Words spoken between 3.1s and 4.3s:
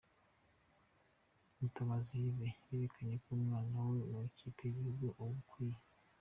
ko umwanya we mu